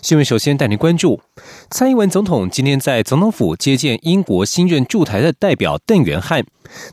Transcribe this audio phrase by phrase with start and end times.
[0.00, 1.20] 新闻首先带您关注，
[1.70, 6.44] 蔡英文总统今天在总统府接见英国新任驻台的代表邓元汉。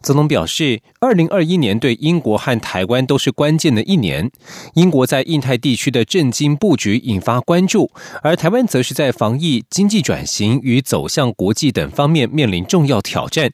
[0.01, 4.31] 总统表示，二零二一年对英国和台湾都是关键的一年。
[4.73, 7.91] 英国在印太地区的震惊布局引发关注，
[8.23, 13.51] 而台湾则是在防疫、经济转型与走向国际等方面面临重要挑战。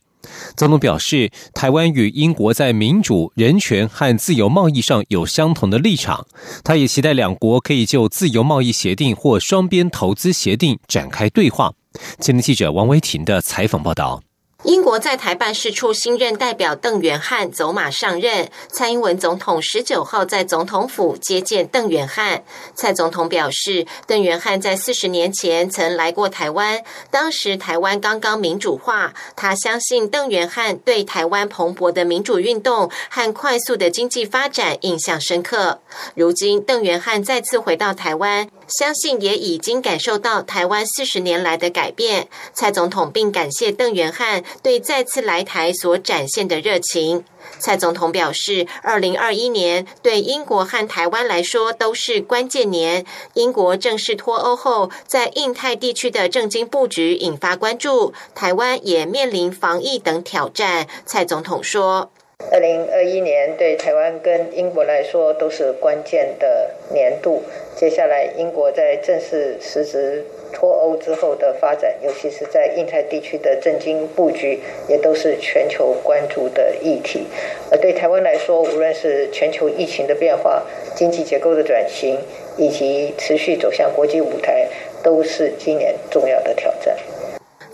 [0.56, 6.26] 总统表示，台湾与英国在民主、人权和自由贸易上有相同的立场。
[6.64, 11.74] 他也期待两国可以就自由贸易协定或双边投资协定展开对话。
[12.20, 14.22] 今天记者王维婷的采访报道。
[14.64, 22.44] 英国在台办事处新任代表邓元汉走马上任，蔡英文总统十九号在总统府接见邓元汉。
[22.76, 35.82] 蔡总统表示，邓元汉在四十年前曾来过台湾，当时台湾刚刚民主化，他相信邓元汉对台湾蓬勃的民主运动和快速的经济发展印象深刻。
[36.14, 38.48] 如今邓元汉再次回到台湾。
[38.80, 42.30] 相信也已经感受到台湾四十年来的改变。
[42.54, 47.24] 蔡总统并感谢邓元汉对再次来台所展现的热情。
[47.60, 53.06] 蔡总统表示，二零二一年对英国和台湾来说都是关键年。
[53.34, 60.88] 英国正式脱欧后，在印太地区的政经布局引发关注，台湾也面临防疫等挑战。
[61.06, 62.12] 蔡总统说。
[62.50, 67.44] 二零二一年对台湾跟英国来说都是关键的年度。
[67.76, 77.26] 接下来，英国在正式实施脱欧之后的发展，尤其是在印太地区的政经布局，也都是全球关注的议题。
[77.72, 80.64] 而对台湾来说，无论是全球疫情的变化、
[80.96, 82.20] 经济结构的转型，
[82.58, 84.68] 以及持续走向国际舞台，
[85.02, 86.91] 都是今年重要的挑战。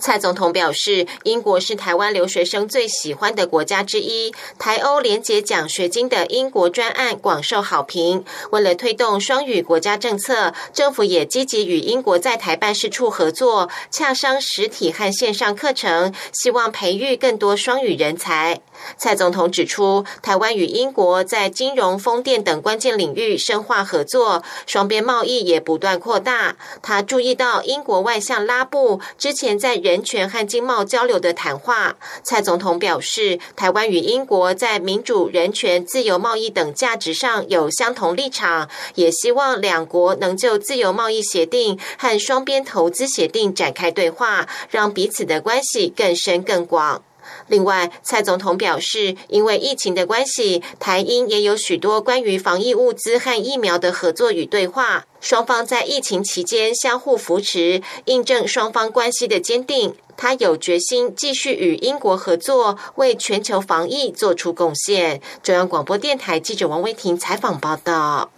[0.07, 4.33] 蔡总统表示，英国是台湾留学生最喜欢的国家之一。
[4.57, 8.23] 台欧联结奖学金的英国专案广受好评。
[8.51, 18.61] 为了推动双语国家政策，政府也积极与英国在台办事处合作，洽商实体和线上课程，希望培育更多双语人才。
[18.95, 26.55] 蔡总统指出，台湾与英国在金融、风电等关键领域深化合作，双边贸易也不断扩大。
[26.81, 31.95] 他注意到英国外相拉布之前在人人权和经贸交流的谈话。
[32.21, 47.01] 蔡总统表示，台湾与英国在民主、人权、自由贸易等价值上有相同立场，也希望两国能就自由贸易协定和双边投资协定展开对话，让彼此的关系更深更广。
[47.47, 55.05] 另外，蔡总统表示，因为疫情的关系，台英也有许多关于防疫物资和疫苗的合作与对话。
[55.19, 59.95] 双方在疫情期间相互扶持，印证双方关系的坚定。
[60.15, 65.21] 他有决心继续与英国合作，为全球防疫做出贡献。
[65.43, 68.31] 中央广播电台记者王威婷采访报道。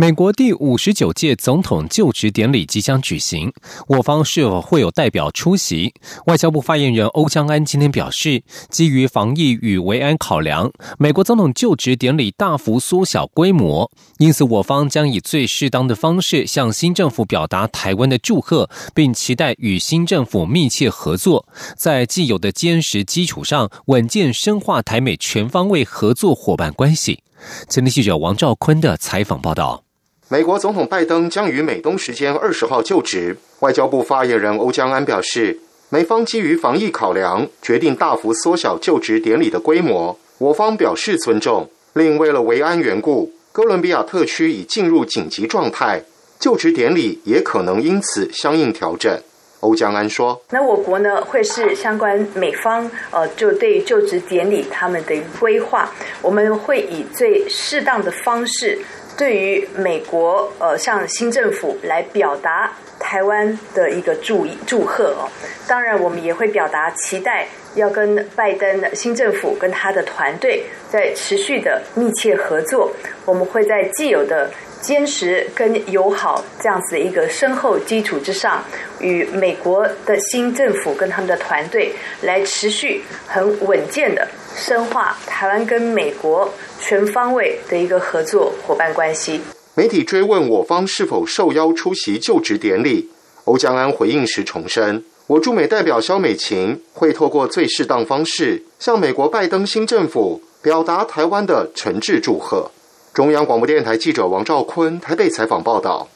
[0.00, 3.52] 美国第五十九届总统就职典礼即将举行，
[3.86, 5.92] 我方是否会有代表出席？
[6.24, 21.46] 外交部发言人欧江安今天表示，基于防疫与维安考量，美国总统就职典礼大幅缩小规模，因此我方将以最适当的方式向新政府表达台湾的祝贺，并期待与新政府密切合作，
[21.76, 27.22] 在既有的坚实基础上，稳健深化台美全方位合作伙伴关系。
[27.68, 29.84] 前天记者王兆坤的采访报道。
[30.32, 33.36] 美国总统拜登将于美东时间二十号就职。
[33.58, 35.58] 外交部发言人欧江安表示，
[35.88, 41.68] 美方基于防疫考量，决定大幅缩小就职典礼的规模，我方表示尊重。
[41.94, 46.04] 另为了维安缘故，哥伦比亚特区已进入紧急状态，
[46.38, 49.20] 就职典礼也可能因此相应调整。
[49.58, 55.92] 欧江安说：“那我国呢，会是相关美方呃，就对就职典礼他们的规划，
[56.22, 58.78] 我们会以最适当的方式。”
[59.20, 65.28] 对于美国，呃，向新政府来表达台湾的一个祝祝贺哦，
[65.68, 72.90] 当然我们也会表达期待，要跟拜登的新政府跟他的团队在持续的密切合作。
[73.26, 74.50] 我们会在既有的
[74.80, 78.64] 坚实跟友好这样子一个深厚基础之上，
[78.98, 81.92] 与美国的新政府跟他们的团队
[82.22, 86.50] 来持续很稳健的深化台湾跟美国。
[86.82, 89.38] 全方位的一个合作伙伴关系。
[89.74, 93.10] 媒体追问我方是否受邀出席就职典礼，
[93.44, 102.70] 欧江安回应时重申，我驻美代表肖美琴会透过最适当方式向美国拜登新政府表达台湾的诚挚祝贺。
[103.12, 106.08] 中央广播电台记者王兆坤台北采访报道。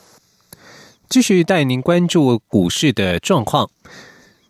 [1.08, 3.68] 继续带您关注股市的状况。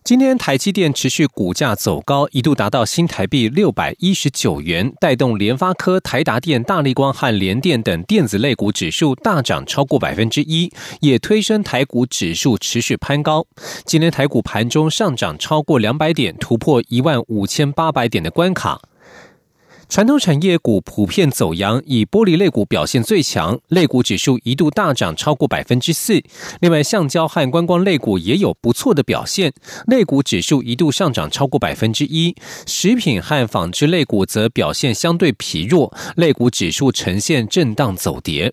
[0.04, 10.70] 今天台积电持续股价走高，一度达到新台币六百一十九元，带动联发科、台达电、大力光和联电等电子类股指数大涨超过百分之一，
[11.00, 13.46] 也推升台股指数持续攀高。
[13.86, 18.82] 今天台股盘中上涨超过两百点，突破一万五千八百点的关卡。
[19.88, 26.22] 传统产业股普遍走阳，以玻璃类股表现最强，类股指数一度大涨超过百分之四。
[26.60, 29.52] 另外，橡胶和观光类股也有不错的表现，
[29.86, 32.34] 类股指数一度上涨超过百分之一。
[32.66, 38.52] 食品和纺织类股则表现相对疲弱，类股指数呈现震荡走跌。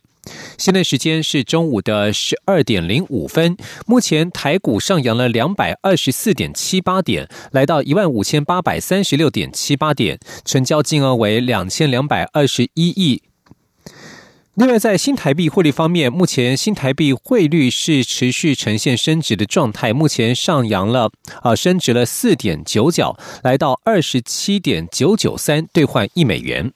[0.58, 3.58] 现在时间是中午的十二点零五分。
[3.86, 13.24] 目前台股上扬了两百二十四点七八点，来到一万五千八百三十六点七八点，成交金额为两千两百二十一亿。
[14.56, 21.10] 另外，在新台币汇率方面，目前新台币汇率是持续呈现升值的状态，目前上扬了
[21.42, 26.74] 啊，升值了四点九角，来到二十七点九九三兑换一美元。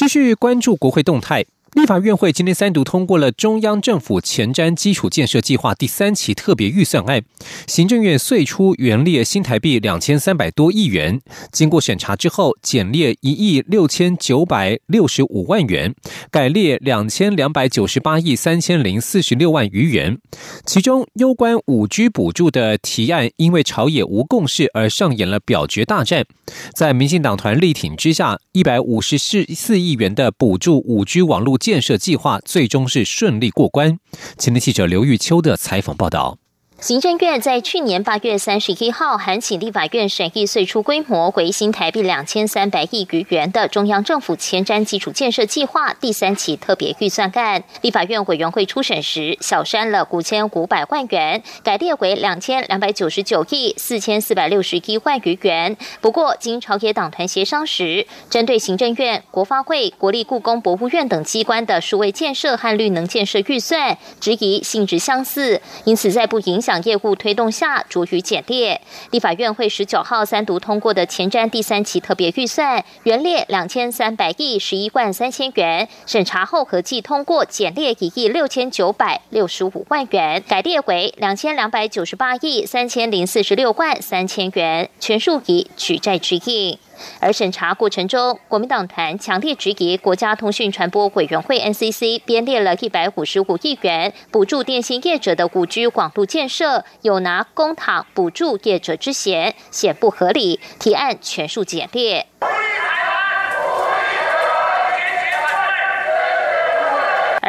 [0.00, 1.44] 继续关注国会动态。
[1.74, 7.22] 立法院会今天三读通过了中央政府前瞻基础建设计划第三期特别预算案，
[7.68, 11.20] 行政院岁出原列新台币两千三百多亿元，
[11.52, 15.94] 经过审查之后减列一亿六千九百六十五万元，
[16.32, 20.18] 改列两千两百九十八亿三千零四十六万余元。
[20.66, 26.26] 其中攸关五 G 补助的提案，因为朝野无共识而上演了表决大战，
[26.74, 31.59] 在民进党团力挺之下，一百五十四四亿元的补助五 G 网络。
[31.60, 33.98] 建设计划最终是顺利过关。
[34.36, 36.39] 前天记者刘玉秋的采访报道。
[36.80, 47.62] 行政院在去年八月三十一号函请立法院审议岁出规模为新台币两千三百亿余元的中央政府前瞻基础建设计划第三期特别预算案。
[47.82, 55.76] 立法院委员会初审时小删了五千五百万元，改列为两千两百九十九亿四千四百六十一万余元。
[56.00, 66.69] 不过经朝野党团协商时，针对行政院、国发会、国立故宫博物院等机关的数位建设和绿能建设预算，质疑性质相似，因此在不影响。
[66.82, 68.80] 业务推动下，逐予减列。
[69.10, 86.78] 立法院会十九号三读通过的前瞻第三期特别预算，原列两千三百亿十一万三千元，审查后合计通过减列一亿六千九百六十五万元，改列为两千两百九十八亿三千零四十六万三千元，全数以举债之应。
[87.18, 102.26] 而审查过程中，国民党团强烈质疑国家通讯传播委员会 NCC 编列了一百五十五亿元补助电信业者的五 G 广路建设，有拿公帑补助业者之嫌，显不合理，提案全数简列。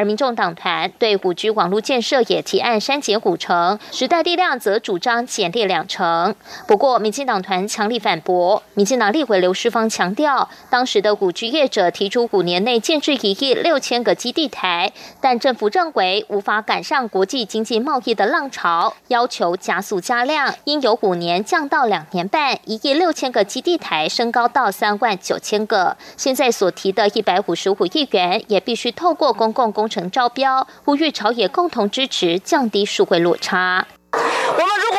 [0.02, 6.34] 而民众党团对五 G 网络建设也提案删减五成，时代力量则主张减列两成。
[6.68, 8.64] 不过，民进党团强力反驳。
[8.74, 25.96] 民进党立委刘世芳强调，当时的五 G 业者提出五年内建制一亿六千个基地台，但政府认为无法赶上国际经济贸易的浪潮，要求加速加量，应由五年降到两年半，一亿六千个基地台升高到三万九千个。
[26.18, 29.72] 现在所提的一百五十五亿元，也必须透过公共。
[29.72, 33.86] 工成招标，呼吁朝野共同支持，降低数会落差。
[34.14, 34.91] 我们如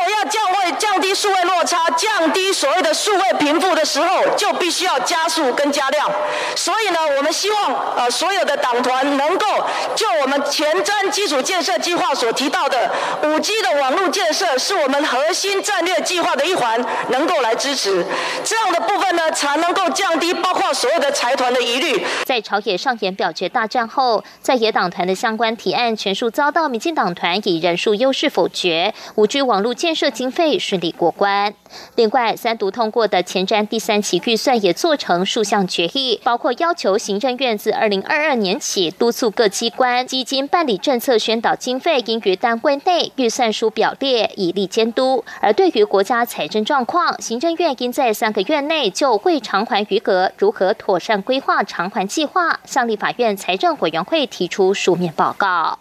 [0.79, 6.11] 降、低数位落差、降低所谓的数位贫富的时候，就必须要加速跟加量。
[6.57, 9.47] 所以呢，我们希望呃所有的党团能够
[9.95, 12.91] 就我们前瞻基础建设计划所提到的
[13.25, 18.05] 五 G 的网络建设，是我们核心战略计划的一环，能够来支持
[18.45, 22.05] 这样的部分呢，才能够降低包括所有的财团的疑虑。
[22.25, 28.93] 在朝野上演表决大战后，在野党团的相关提案全数遭到民进党团以人数优势否决。
[29.17, 31.53] 五 G 网络建设经费顺利过关。
[31.97, 45.25] 另外，三读通过的前瞻第三期预算也做成数项决议，包括要求行政院自二零二二年起督促各机关基金办理政策宣导经费应于单位内预算书表列，以利监督。
[45.41, 55.79] 而对于国家财政状况，行政院应在三个月内就未偿还余额如何妥善规划偿还计划，向立法院财政委员会提出书面报告。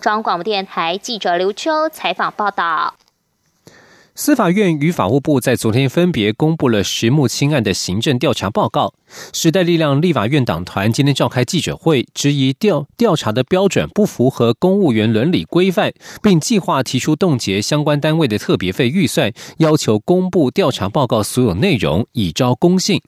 [0.00, 2.94] 中央广播电台记者刘秋采访报道。
[4.14, 8.92] 司法院与法务部在昨天分别公布了石木清案的行政调查报告。
[9.32, 23.00] 时代力量立法院党团今天召开记者会，质疑调调查的标准不符合公务员伦理规范，并计划提出冻结相关单位的特别费预算，要求公布调查报告所有内容，以招公信。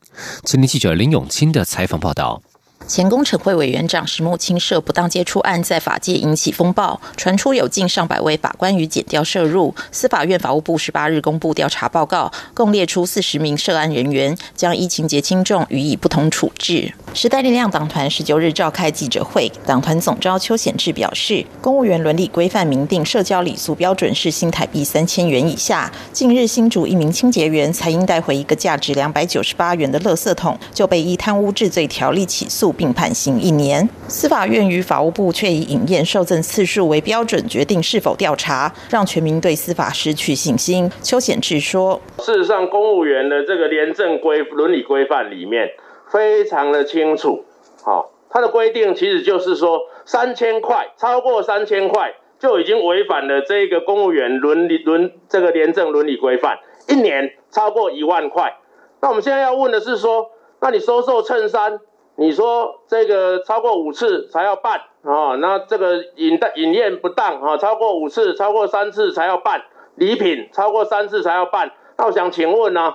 [0.45, 2.43] 前天记者林永清的采访报道。
[2.87, 9.75] 前工程会委员长石木清涉不当接触案在法界引起风暴，传出有近上百位法官与检调涉入。
[9.91, 16.93] 司法院法务部十八日公布调查报告，共列出四十名涉案人员，将依情节轻重予以不同处置。
[17.15, 25.89] 时代力量党团十九日召开记者会，党团总召邱显志表示，公务员伦理规范明定社交礼俗标准是新台币三千元以下。
[26.13, 32.75] 近日新竹一名清洁员才因带回一个价值两百九十八元的垃圾桶，就被依贪污治罪条例起诉。
[32.77, 33.89] 并判刑一年。
[34.09, 40.91] 司法院与法务部却以影验受赠次数为标准决定是否调查，让全民对司法失去信心。
[41.01, 45.69] 邱显志说：“事实上，公务员的这个廉政规伦理规范里面
[46.15, 47.45] 非常的清楚。
[47.85, 56.61] 好，它的规定其实就是说，三千块超过三千块就已经违反了这个公务员伦理伦这个廉政伦理规范。
[56.89, 58.59] 一年超过一万块，
[59.01, 60.31] 那我们现在要问的是说，
[60.61, 61.81] 那你收受衬衫？”
[62.17, 65.35] 你说这个超过五次才要办啊？
[65.41, 69.65] 那这个饮的饮宴不当啊，超过五次、超过三次才要办
[69.97, 71.73] 礼品，超过三次才要办。
[71.99, 72.95] 那我想请问呢？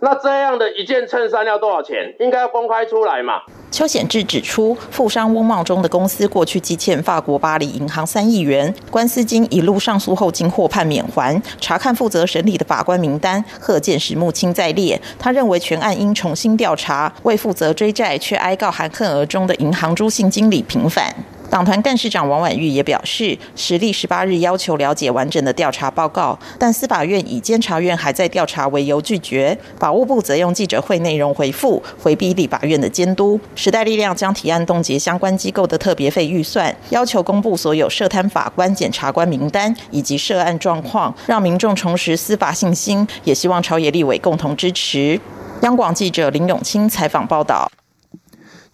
[0.00, 2.14] 那这样的一件衬衫要多少钱？
[2.20, 3.42] 应该要公开出来嘛？
[3.70, 11.40] 邱显志指出，富商翁茂忠的公司过去积欠法国巴黎银行三亿元，官司金一路上诉后经获判免还。
[11.60, 15.00] 查看负责审理的法官名单，贺建石木清在列。
[15.18, 21.14] 他认为全案应重新调查，为负责追债却哀告含恨而终的银行朱姓经理平反。
[21.50, 29.58] 党团干事长王婉玉也表示，实力十八日要求了解完整的调查报告，但司法院以监察院还在调查为由拒绝。
[29.78, 33.40] 法务部则用记者会内容回复，回避立法院的监督。
[33.54, 43.06] 时代力量将提案冻结相关机构的特别费预算，要求公布所有涉贪法官、检察官名单以及涉案状况，让民众重拾司法信心。
[43.24, 45.18] 也希望朝野立委共同支持。
[45.62, 47.70] 央广记者林永清采访报道。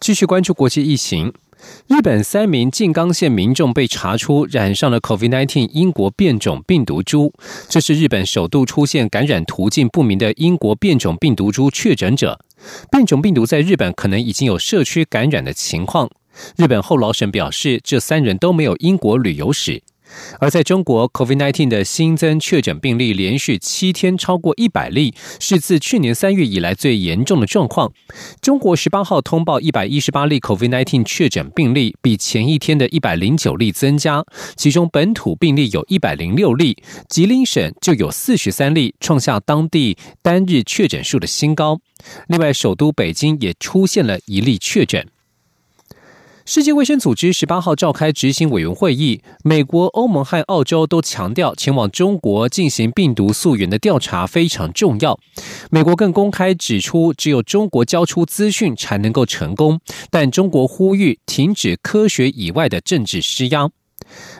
[0.00, 1.32] 继续关注国际疫情。
[1.86, 7.32] 日本三名静冈县民众被查出染上了 COVID-19 英国变种病毒株，
[7.68, 12.40] 这是日本首度出现感染途径不明的英国变种病毒株确诊者。
[12.90, 16.10] 变种病毒在日本可能已经有社区感染的情况。
[16.56, 19.82] 日本厚老省表示，这三人都没有英国旅游史。
[20.40, 27.92] 而在中国，COVID-19 的新增确诊病例连续七天超过一百例，是自去年三月以来最严重的状况。
[28.40, 34.24] 中国十八号通报一百一十八例 COVID-19 确诊病例，比前一天的一百零九例增加，
[34.56, 36.76] 其中本土病例有一百零六例，
[37.08, 41.80] 吉林省就有四十三例，创下当地单日确诊数的新高。
[42.28, 45.06] 另外，首都北京也出现了一例确诊。
[46.46, 55.18] 世界卫生组织十八号召开执行委员会议，美国、欧盟和澳洲都强调前往中国进行病毒溯源的调查非常重要。
[55.70, 63.70] 美国更公开指出，只有中国交出资讯才能够成功，但中国呼吁停止科学以外的政治施压。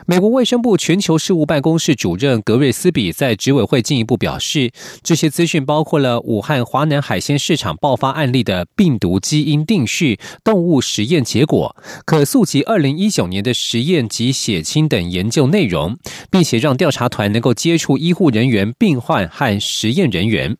[0.05, 4.71] 美国卫生部全球事务办公室主任格瑞斯比在执委会进一步表示，
[5.03, 15.97] 这些资讯包括了武汉华南海鲜市场爆发案例的病毒基因定序、动物实验结果、可溯及二零一九年的实验及血清等研究内容，
[16.29, 20.55] 并且让调查团能够接触医护人员、病患和实验人员。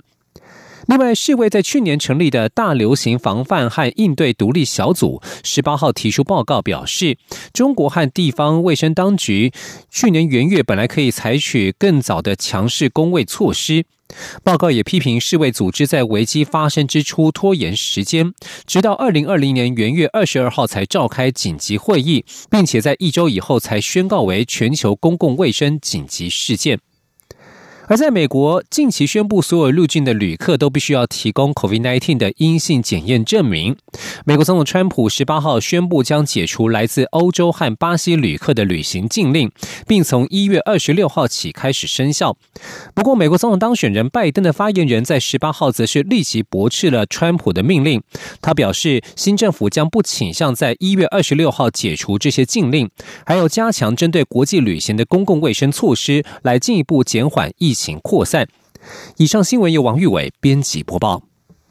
[0.88, 7.18] 另外，世卫在去年成立的大流行防范和应对独立小组，十八号提出报告表示，
[7.52, 9.52] 中国和地方卫生当局
[9.90, 13.86] 去年元月本来可以采取更早的强势工卫措施。
[14.44, 18.32] 报告也批评世卫组织在危机发生之初拖延时间，
[18.68, 26.80] 直到二零二零年元月二十二号才召开紧急会议，并且在一周以后才宣告为全球公共卫生紧急事件。
[27.88, 33.76] 而在美国，近期宣布所有入境的旅客都必须要提供 COVID-19 的阴性检验证明。
[34.26, 39.52] 美国总统川普十八号宣布将解除来自欧洲和巴西旅客的旅行禁令，
[39.88, 42.36] 并从一月二十六号起开始生效。
[42.96, 48.02] 不过，美国总统当选人拜登的发言人在十八号则是立即驳斥了川普的命令。
[48.42, 52.90] 他表示，新政府将不倾向在一月二十六号解除这些禁令，
[53.28, 57.86] 还有加强针对国际旅行的公共卫生措施，来进一步减缓疫疫。
[57.86, 58.48] 情扩散。
[59.18, 61.35] 以上新闻由王玉伟编辑播报。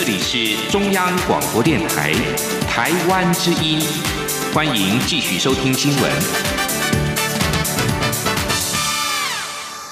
[0.00, 2.12] 这里是中央广播电台
[2.68, 3.80] 台湾之音，
[4.54, 6.12] 欢迎继续收听新闻。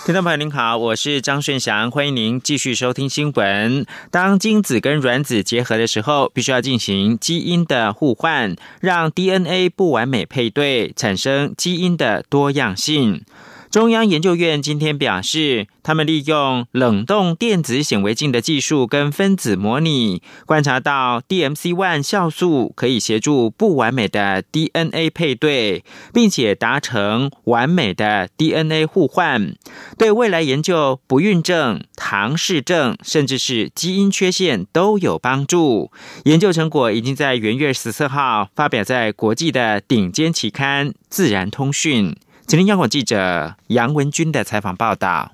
[0.05, 3.85] 听众朋友您好，我是张顺祥，欢迎您继续收听新闻。
[4.13, 13.25] 当精子跟卵子结合的时候，必须要进行基因的互换，让 DNA 不完美配对，产生基因的多样性。
[13.77, 29.55] 中央研究院今天表示，他们利用冷冻电子显微镜的技术跟分子模拟，观察到 DMC one 酵素可以协助不完美的 DNA 配对，并且达成完美的 DNA 互换，
[29.99, 35.93] 对未来研究不孕症、唐氏症，甚至是基因缺陷都有帮助。
[36.25, 42.13] 研究成果已经在元月十四号发表在国际的顶尖期刊《自然通讯》。
[42.47, 45.33] 今天央广记者杨文军的采访报道：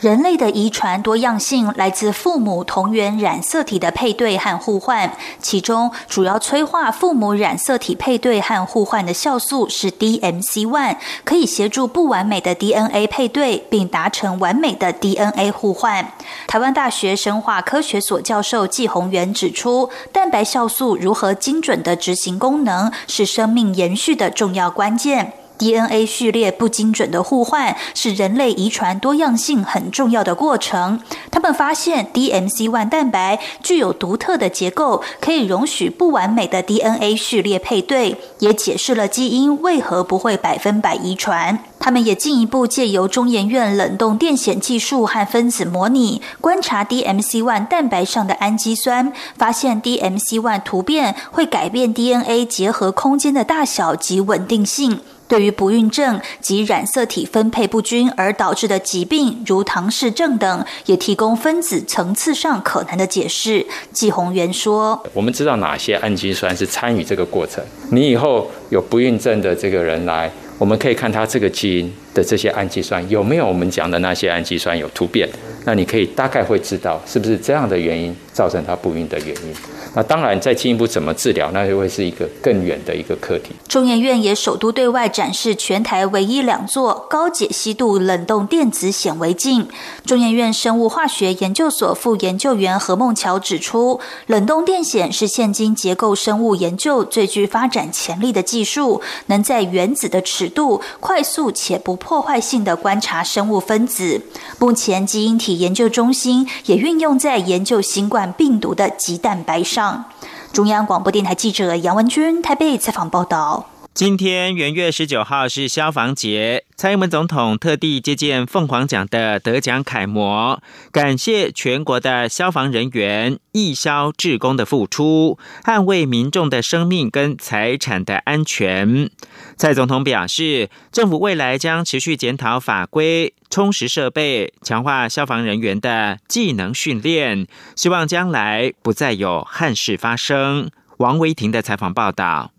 [0.00, 5.10] 人类的遗传多样性来自父母同源染色体的配对和互换，
[5.40, 16.12] 其中主要催化父母染色体配对和互换的酵素是 DMC one，可以协助不完美的 DNA 配对，并达成完美的 DNA 互换。
[16.46, 25.32] 台湾大学生化科学所教授季宏元指出，蛋白酵素如何精准的执行功能，是生命延续的重要关键。
[25.60, 31.02] DNA 序列不精准的互换是人类遗传多样性很重要的过程。
[31.30, 41.58] 他们发现 DMC one 蛋白具有独特的结构，可以容许不完美的 DNA 序列配对，也解释了基因为何不会百分百遗传。
[41.78, 55.00] 他们也进一步借由中研院冷冻电显技术和分子模拟，观察 DMC one 蛋白上的氨基酸，发现 DMC one 突变会改变 DNA 结合空间的大小及稳定性。
[55.30, 63.64] 对于不孕症及染色体分配不均而导致的疾病，如唐氏症等，也提供分子层次上可能的解释。
[63.92, 67.62] 季宏源说：“我们知道哪些氨基酸是参与这个过程。
[67.92, 75.28] 你以后有不孕症的这个人来，我们可以看他这个基因的这些氨基酸有没有我们讲的那些氨基酸有突变，
[75.64, 79.54] 那你可以大概会知道是不是这样的原因造成他不孕的原因。”
[79.92, 83.50] 那当然，再进一步怎么治疗，那就会是一个更远的一个课题。
[83.66, 89.66] 中研院也首度对外展示全台唯一两座高解析度冷冻电子显微镜。
[90.06, 104.22] 中研院生物化学研究所副研究员何梦桥指出，冷冻电显是现今结构生物研究最具发展潜力的技术，能在原子的尺度快速且不破坏性的观察生物分子。
[104.58, 110.06] 目前基因体研究中心也运用在研究新冠病毒的棘蛋白上。
[110.52, 113.66] 中央广播电台记者杨文君台北采访报道。
[113.92, 129.10] 今天元月十九号是消防节，蔡英文总统特地接见凤凰奖的得奖楷模，感谢全国的消防人员、义消志工的付出，捍卫民众的生命跟财产的安全。
[129.56, 140.70] 蔡总统表示，政府未来将持续检讨法规，充实设备，强化消防人员的技能训练，希望将来不再有憾事发生。
[140.98, 142.52] 王维婷的采访报道。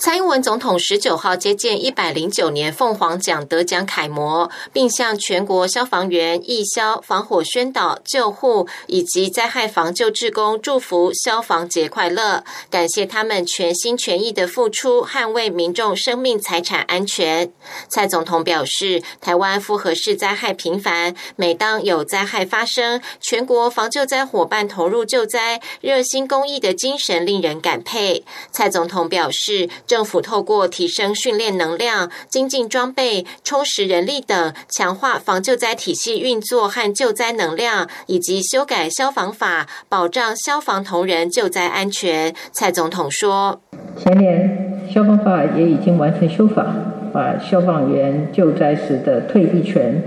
[0.00, 17.52] 蔡英文总统十九号接见一百零九年凤凰奖得奖楷模，并向全国消防员、义消、防火宣导、救护以及灾害防救志工祝福消防节快乐，感谢他们全心全意的付出，捍卫民众生命财产安全。
[17.88, 28.24] 蔡总统表示，台湾复合式灾害频繁，每当有灾害发生，全国防救灾伙伴投入救灾、热心公益的精神令人感佩。
[28.52, 29.68] 蔡总统表示。
[29.88, 42.34] 政府透过提升训练能量、精进装备、充实人力等，强化防救灾体系运作和救灾能量，以及修改消防法，保障消防同仁救灾安全。
[42.52, 43.62] 蔡总统说
[43.96, 46.66] ：“前年消防法也已经完成修法，
[47.10, 50.02] 把消防员救灾时的退役权、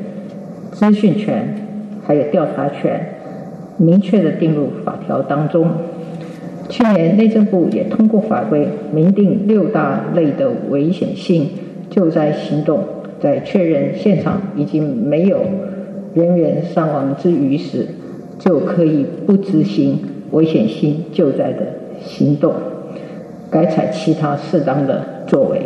[0.71, 3.17] 资讯权还有调查权，
[3.77, 5.75] 明确的定入法条当中。”
[6.71, 11.49] 去年内政部也通过法规，明定六大类的危险性
[11.89, 12.79] 救灾行动，
[13.19, 15.41] 在确认现场已经没有
[16.13, 17.85] 人员伤亡之余时，
[18.39, 19.99] 就可以不执行
[20.31, 21.59] 危险性救灾的
[22.01, 22.53] 行动，
[23.49, 25.63] 改采其他适当的作为。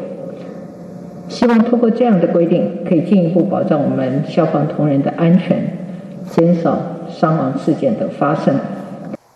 [1.27, 5.57] 希望通过这样的规定，可以进一步保障我们消防同仁的安全，
[6.31, 8.55] 减少伤亡事件的发生。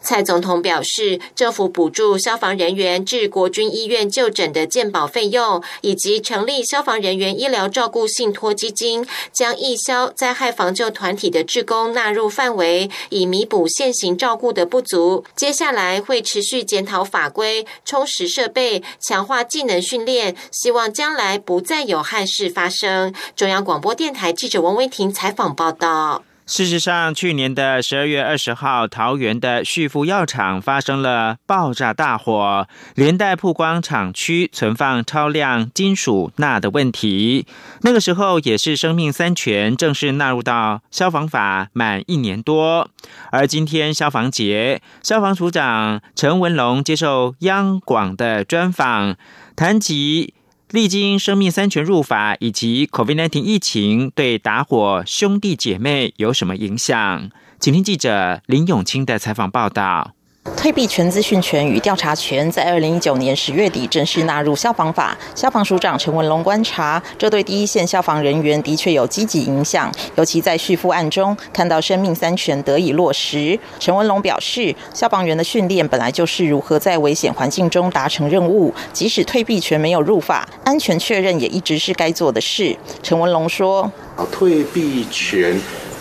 [0.09, 15.23] 蔡总统表示，政府补助消防人员至国军医院就诊的健保费用，以及成立消防人员医疗照顾信托基金，将义消灾害防救团体的职工纳入范围，以弥补现行照顾的不足。
[15.35, 23.13] 接下来会持续检讨法规，充实设备，强化技能训练，希望将来不再有憾事发生。
[23.35, 26.23] 中央广播电台记者王威婷采访报道。
[26.49, 37.45] 事实上，去年的十二月二十号，桃园的旭富药厂发生了爆炸大火，连带曝光厂区存放超量金属钠的问题。
[37.83, 42.89] 那个时候，也是生命三权正式纳入到消防法满一年多。
[43.31, 49.15] 而今天消防节，消防署长陈文龙接受央广的专访，
[49.55, 50.33] 谈及。
[50.71, 57.32] 历经生命三权入法以及 COVID-19 疫情对打火兄弟姐妹有什么影响？
[57.60, 60.13] 请听记者林永清的采访报道。
[60.56, 65.17] 退避权、资讯权与调查权在二零一九年十月底正式纳入消防法。
[65.36, 73.58] 消防署长陈文龙观察，这对第一线消防人员的确有积极影响，尤其在续付案中看到生命三权得以落实。
[73.80, 82.75] 陈文龙表示，消防员的训练本来就是如何在危险环境中达成任务，即使退避权没有入法，安全确认也一直是该做的事。
[83.04, 83.91] 陈文龙说
[84.32, 85.60] ：“退避权，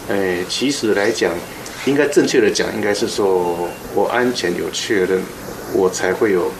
[0.09, 1.33] 诶，其实来讲。”
[1.88, 5.22] 应该正确的讲，应该是说我安全有确认，
[5.72, 6.53] 我才会有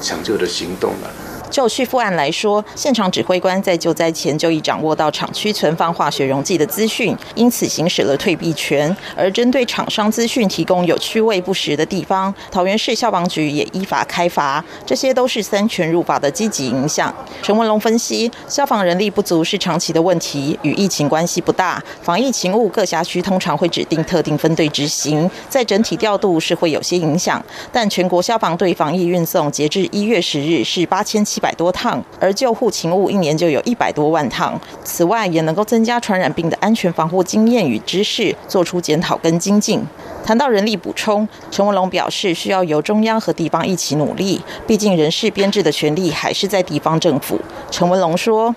[0.00, 1.21] 抢救的行动了。
[1.52, 8.96] 就续付案来说，现场指挥官在救灾前就已掌握到厂区存放化学溶剂的资讯，因此行使了退避权。
[9.14, 14.64] 而针对厂商资讯提供有区位不实的地方，桃园市消防局也依法开罚。
[14.86, 17.14] 这些都是三权入法的积极影响。
[17.42, 21.82] 陈文龙分析，消防人力不足是长期的问题，与疫情关系不大。
[22.00, 27.44] 防疫勤务各辖区通常会指定特定分队执行，在整体调度是会有些影响。
[27.70, 31.41] 但全国消防队防疫运送截至一月十日是八千七。
[31.42, 34.58] 百多趟，而救护勤务一年就有一百多万趟。
[34.84, 39.84] 此外，也能够增加传染病的安全防护经验与知识，做出检讨跟精进。
[40.24, 47.40] 谈到人力补充，陈文龙表示，需要由中央和地方一起努力，毕竟人事编制的权力还是在地方政府。
[47.72, 48.54] 陈文龙说：“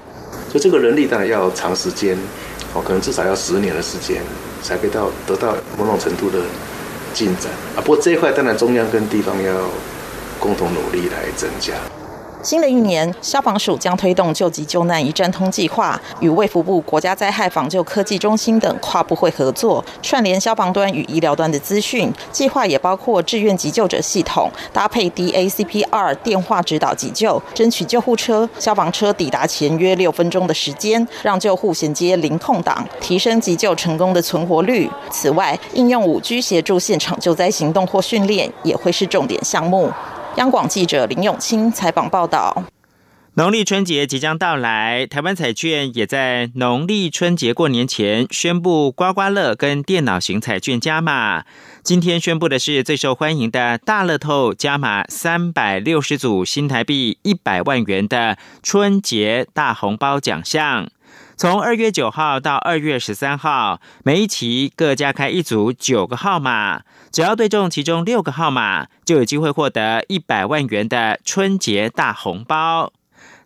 [0.53, 2.15] 就这个人力当然要长时间，
[2.75, 4.21] 哦，可能至少要十年的时间，
[4.61, 6.37] 才可以到得到某种程度的
[7.15, 7.81] 进展啊。
[7.81, 9.51] 不过这一块，当然中央跟地方要
[10.39, 11.73] 共同努力来增加。”
[12.45, 22.13] 新的一年，消防署将推动救急救难一站通计划，与卫福部国家灾害防救科技中心等跨部会合作，串联消防端与医疗端的资讯。
[22.31, 34.87] 计划也包括志愿急救者系统，搭配 DACPR 电话指导急救，争取救护车、消防车抵达前约六分钟的时间，让救护衔接零空档，提升急救成功的存活率。
[35.09, 39.89] 此外，应用五 G 协助现场救灾行动或训练，也会是重点项目。
[40.37, 42.63] 央广记者林永清采访报道：
[43.35, 51.45] 农历春节即将到来，台湾彩券也在农历春节过年前宣布刮刮乐跟电脑型彩券加码。
[51.83, 60.89] 今天宣布的是最受欢迎的大乐透加码三百六十组新台币一百万元的春节大红包奖项。
[61.37, 72.93] 从二月九号到二月十三号，每一期各加开一组九个号码，只要对中其中六个号码，就有机会获得一百万元的春节大红包。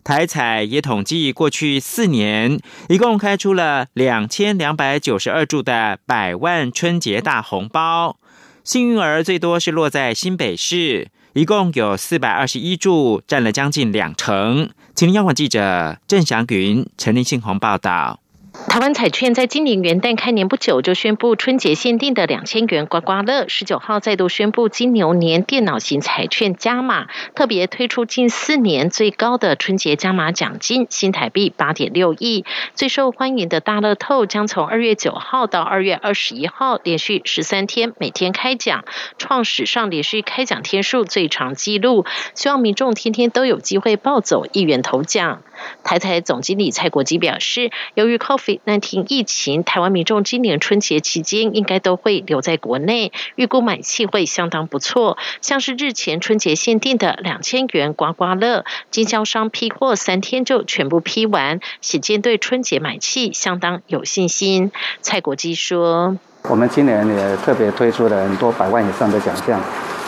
[0.04, 8.18] 台彩也统计过去四年，一共开出了两千两百九十二注的百万春节大红包，
[8.62, 11.08] 幸运儿最多是落在新北市。
[11.32, 14.68] 一共有四百二十一注，占了将近两成。
[14.96, 18.18] 请央广记者郑祥云、陈立庆宏报道。
[18.68, 32.44] 台湾彩券在今年元旦开年不久就宣布春节限定的两千元刮刮乐，十九号再度宣布金牛年电脑型彩券加码，特别推出近四年最高的春节加码奖金新台币八点六亿。
[32.74, 38.84] 最受欢迎的大乐透将从二月九号到二月二十一号连续十三天每天开奖，
[39.18, 42.06] 创史上连续开奖天数最长纪录。
[42.34, 45.42] 希望民众天天都有机会抱走一元头奖。
[45.84, 55.18] 台台总经理蔡国基表示，由于 Coffee COVID-19 疫情，台湾民众今年春节期间应该都会留在国内，预估买气会相当不错。
[55.40, 64.72] 像是日前春节限定的两千元刮刮乐，经销商批货三天就全部批完，显见对春节买气相当有信心。
[65.02, 66.16] 蔡国基说
[66.48, 69.60] ：“我们今年也特别推出了很多百万以上的奖项，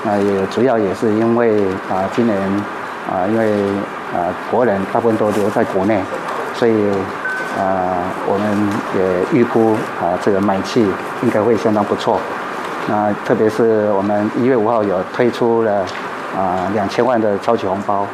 [0.04, 2.38] 那也主要也是因为啊，今年
[3.10, 3.46] 啊，因为
[4.14, 6.01] 啊，国人大部分都留在国内。”
[6.55, 6.90] 所以，
[7.59, 7.96] 啊，
[8.27, 8.46] 我们
[8.96, 10.87] 也预估啊，这个买气
[11.22, 12.20] 应该会相当不错。
[12.88, 15.85] 那特别是我们一月五号有推出了
[16.37, 18.07] 啊两千万的超级红包，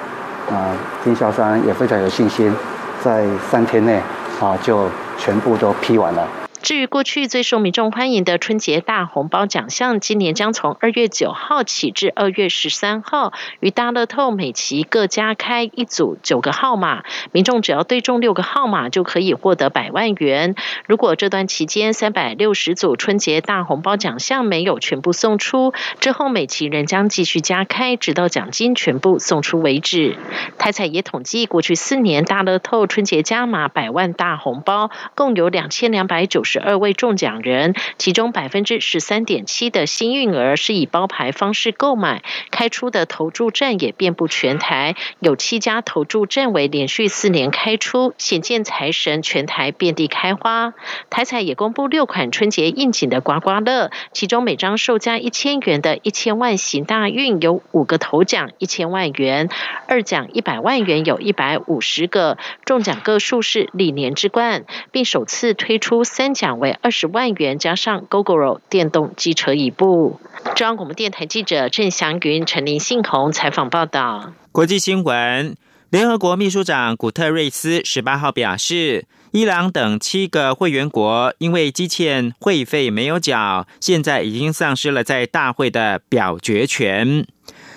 [0.51, 0.71] 啊，
[1.05, 2.55] 经销商也非常有信心，
[3.03, 4.01] 在三天内
[4.41, 6.27] 啊就全部都批完了。
[6.63, 20.57] 至于过去最受民众欢迎的春节大红包奖项，今年将从二月九号起至二月十三号，与大乐透每期各加开一组九个号码，民众只要对中六个号码就可以获得百万元。
[20.87, 30.19] 如果这段期间三百六十组春节大红包奖项没有全部送出，之后每期仍将继续加开，直到奖金全部送出为止。
[30.59, 36.59] 台彩也统计过去四年大乐透春节加码百万大红包，共有两千两百九十。
[36.69, 50.75] 二位中奖人，其中百分之十三点七的幸运儿是以包牌方式购买，开出的投注站也遍布全台，有七家投注站为连续四年开出，显见财神全台遍地开花。
[51.11, 59.49] 台彩也公布六款春节应景的刮刮乐，其中每张售价一千元的一千万行大运有五个头奖一千万元，
[59.87, 66.59] 二奖一百万元有一百五十个，中奖个数是历年之冠，并首次推出三奖。
[66.59, 70.21] 为二十万元，加上 GoGoRo 电动机车一部。
[70.55, 74.33] 中央广播电台记者郑祥云、陈林信宏采访报道。
[74.53, 75.57] 国际新闻：
[75.91, 87.27] 联合国秘书长古特瑞斯十八号表示，伊朗等七个会员国因为积欠会费没有缴，现在已经丧失了在大会的表决权。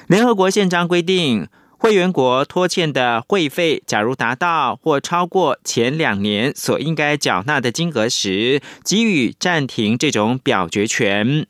[0.07, 1.47] 联合国宪章规定。
[1.81, 11.47] 会员国拖欠的会费，假如达到或超过前两年所应该缴纳的金额时，给予暂停这种表决权。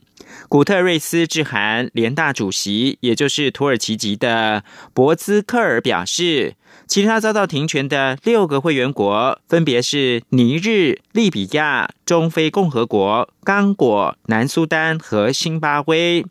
[0.48, 4.64] 古特瑞斯致函联大主席，也就是土耳其籍的
[4.94, 6.56] 博兹克尔表示，
[6.88, 16.26] 其他遭到停权的六个会员国分别是尼日、利比亚、中非共和国、刚果、南苏丹和新巴威。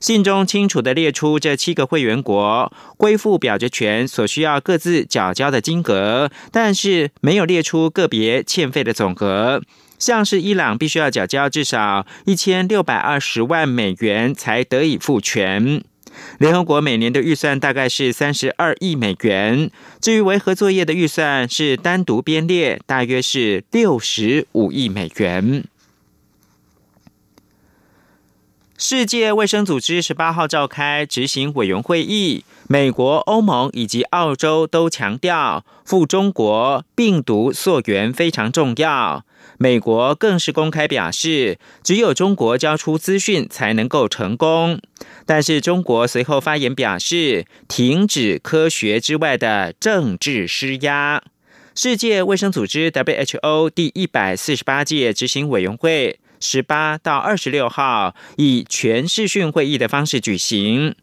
[0.00, 9.62] 信中清楚的列出这七个会员国恢复表决权所需要各自缴交的金额，但是没有列出个别欠费的总额。
[9.98, 15.82] 像是伊朗必须要缴交至少一千六百二十万美元才得以复权。
[16.38, 25.64] 联合国每年的预算大概是三十二亿美元，至于维和作业的预算是单独编列，大约是六十五亿美元。
[28.78, 39.24] 世界卫生组织十八号召开执行委员会议，美国、欧盟以及澳洲都强调赴中国病毒溯源非常重要。
[39.56, 44.78] 美国更是公开表示，只有中国交出资讯才能够成功。
[45.24, 51.22] 但是中国随后发言表示，停止科学之外的政治施压。
[51.74, 56.20] 世界卫生组织 WHO 第一百四十八届执行委员会。
[56.48, 60.94] 十八到二十六号以全视讯会议的方式举行，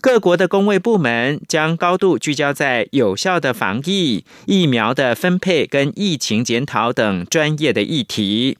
[0.00, 8.56] 各国的工卫部门将高度聚焦在有效的防疫、疫苗的分配跟疫情检讨等专业的议题。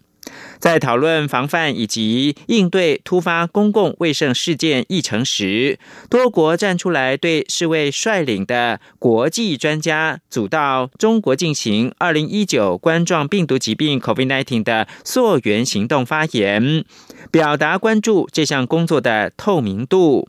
[0.62, 5.76] 在讨论防范以及应对突发公共卫生事件议程时，
[6.08, 16.84] 多国站出来对世卫率领的国际专家组到中国进行二零一九冠状病毒疾病 （COVID-19） 的溯源行动发言，
[17.32, 20.28] 表达关注这项工作的透明度。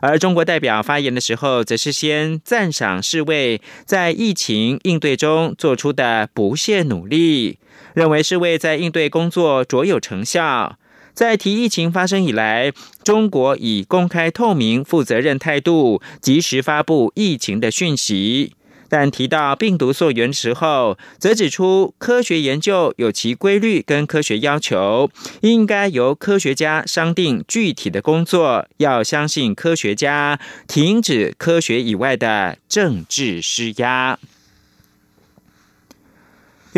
[0.00, 7.58] 而中国代表发言的时候，则是先赞赏世卫在疫情应对中做出的不懈努力。
[7.94, 10.78] 认为世卫在应对工作卓有成效，
[11.14, 18.52] 在提疫情发生以来，中国以公开、透明、负责任态度，及时发布疫情的讯息。
[18.88, 25.10] 但提到病毒溯源时候，则指出科学研究有其规律跟科学要求，
[25.42, 34.18] 应该由科学家商定具体的工作，要相信科学家，停止科学以外的政治施压。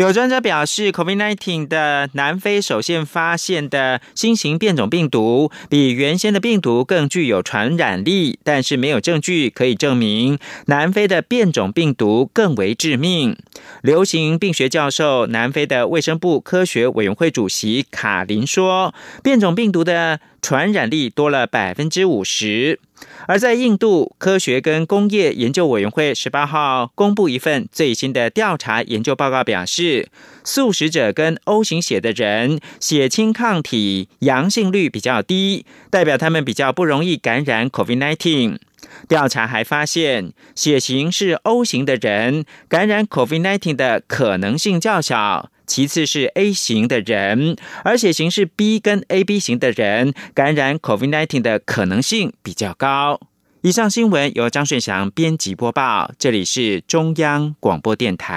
[0.01, 13.37] 有专家表示，COVID-19 的南非首先发现的新型变种病毒比原先的病毒更具有传染力，但是没有证据可以证明南非的变种病毒更为致命。
[13.83, 22.79] 流行病学教授、南非的卫生部科学委员会主席卡林说，变种病毒的传染力多了百分之五十。
[23.27, 30.09] 而在印度，科学跟工业研究委员会十八号公布一份最新的调查研究报告，表示
[30.43, 38.57] 素食者跟 O 型血的人血清抗体阳性率比较低，代表他们比较不容易感染 COVID-19。
[39.07, 45.49] 调查还发现，血型是 O 型的人感染 COVID-19 的可能性较小。
[45.71, 47.55] 其次是 A 型的人，
[47.85, 53.21] 而且型是 B 跟 AB 型的人感染 COVID-19 的可能性比较高。
[53.61, 58.27] 以上新闻由张顺祥编辑播报，这里是中央广播电台。